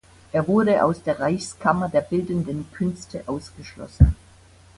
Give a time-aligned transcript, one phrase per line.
[0.31, 4.15] Er wurde aus der Reichskammer der Bildenden Künste ausgeschlossen.